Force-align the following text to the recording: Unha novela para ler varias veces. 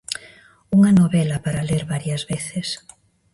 Unha 0.75 0.95
novela 0.99 1.37
para 1.45 1.65
ler 1.69 1.83
varias 1.93 2.21
veces. 2.31 2.67